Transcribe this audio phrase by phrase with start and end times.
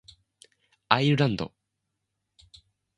[0.89, 1.53] アイルランド